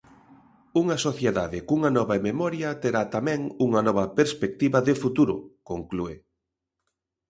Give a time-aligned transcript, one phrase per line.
[0.81, 5.35] "Unha sociedade cunha nova memoria terá tamén unha nova perspectiva de futuro",
[5.69, 6.15] conclúe.